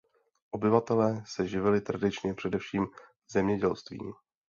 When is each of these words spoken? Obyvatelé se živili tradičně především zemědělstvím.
Obyvatelé 0.51 1.21
se 1.25 1.47
živili 1.47 1.81
tradičně 1.81 2.33
především 2.33 2.87
zemědělstvím. 3.31 4.13